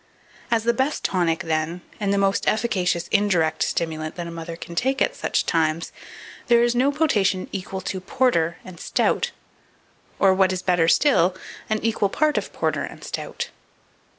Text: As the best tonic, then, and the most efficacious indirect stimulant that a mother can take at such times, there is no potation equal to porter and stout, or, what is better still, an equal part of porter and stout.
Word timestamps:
As 0.49 0.63
the 0.63 0.73
best 0.73 1.03
tonic, 1.03 1.41
then, 1.43 1.81
and 1.99 2.11
the 2.11 2.17
most 2.17 2.47
efficacious 2.47 3.07
indirect 3.09 3.61
stimulant 3.61 4.15
that 4.15 4.25
a 4.25 4.31
mother 4.31 4.55
can 4.55 4.73
take 4.73 4.99
at 4.99 5.15
such 5.15 5.45
times, 5.45 5.91
there 6.47 6.63
is 6.63 6.73
no 6.73 6.91
potation 6.91 7.47
equal 7.51 7.81
to 7.81 8.01
porter 8.01 8.57
and 8.65 8.79
stout, 8.79 9.29
or, 10.17 10.33
what 10.33 10.51
is 10.51 10.63
better 10.63 10.87
still, 10.87 11.35
an 11.69 11.77
equal 11.83 12.09
part 12.09 12.39
of 12.39 12.51
porter 12.51 12.81
and 12.81 13.03
stout. 13.03 13.49